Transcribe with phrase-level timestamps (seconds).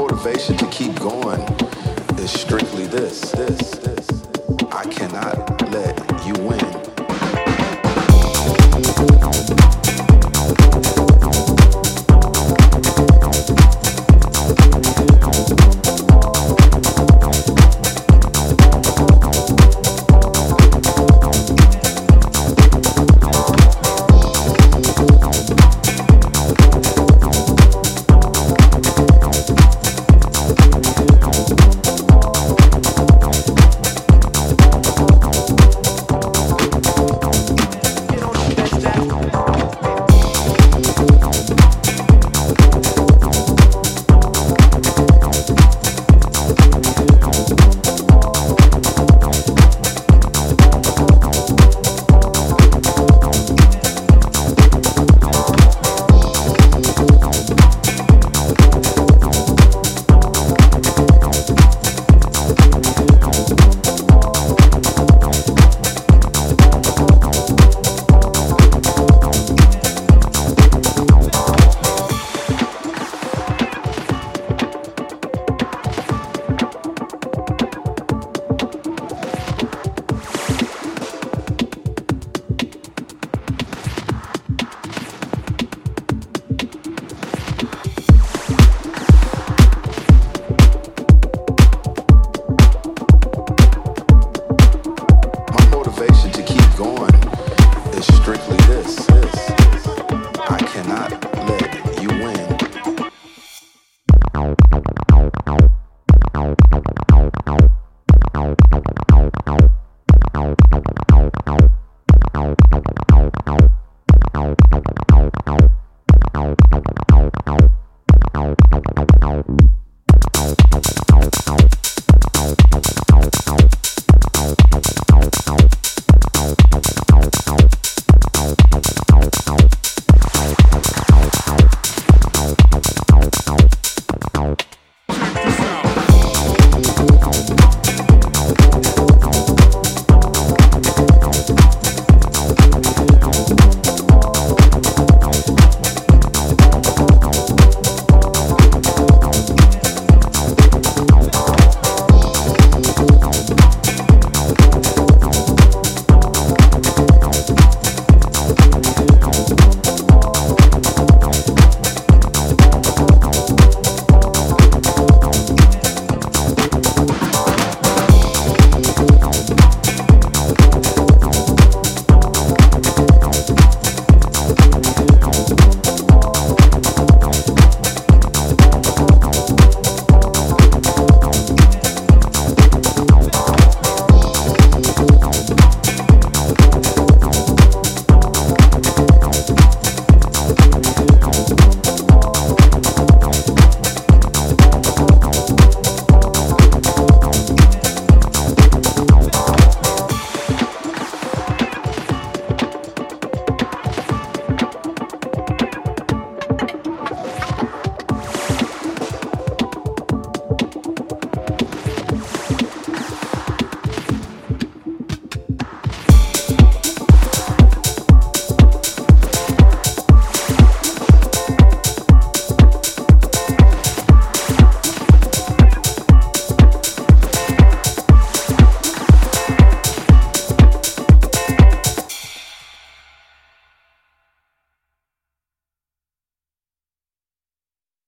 [0.00, 1.42] motivation to keep going
[2.18, 4.08] is strictly this, this, this.
[4.72, 5.49] I cannot